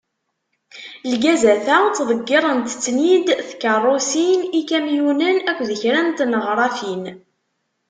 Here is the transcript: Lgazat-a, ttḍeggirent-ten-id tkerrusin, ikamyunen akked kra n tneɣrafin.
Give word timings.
Lgazat-a, 1.11 1.77
ttḍeggirent-ten-id 1.89 3.27
tkerrusin, 3.49 4.41
ikamyunen 4.59 5.37
akked 5.49 5.69
kra 5.81 6.01
n 6.03 6.09
tneɣrafin. 6.17 7.03